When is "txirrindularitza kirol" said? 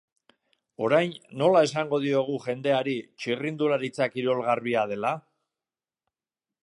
3.25-4.43